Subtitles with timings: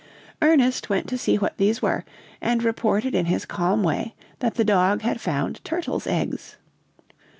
[0.41, 2.03] Ernest went to see what these were,
[2.41, 6.57] and reported in his calm way that the dog had found turtles' eggs.